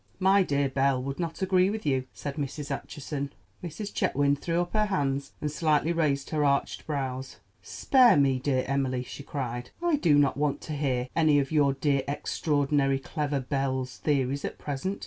"My 0.17 0.41
dear 0.41 0.67
Belle 0.67 0.99
would 1.03 1.19
not 1.19 1.43
agree 1.43 1.69
with 1.69 1.85
you," 1.85 2.05
said 2.11 2.33
Mrs. 2.37 2.71
Acheson. 2.75 3.29
Mrs. 3.63 3.93
Chetwynd 3.93 4.39
threw 4.39 4.59
up 4.59 4.73
her 4.73 4.87
hands 4.87 5.33
and 5.39 5.51
slightly 5.51 5.93
raised 5.93 6.31
her 6.31 6.43
arched 6.43 6.87
brows. 6.87 7.35
"Spare 7.61 8.17
me, 8.17 8.39
dear 8.39 8.63
Emily," 8.65 9.03
she 9.03 9.21
cried. 9.21 9.69
"I 9.79 9.97
do 9.97 10.17
not 10.17 10.37
want 10.37 10.59
to 10.61 10.73
hear 10.73 11.07
any 11.15 11.37
of 11.37 11.51
your 11.51 11.73
dear, 11.75 12.01
extraordinary, 12.07 12.97
clever 12.97 13.39
Belle's 13.41 13.97
theories 13.97 14.43
at 14.43 14.57
present. 14.57 14.99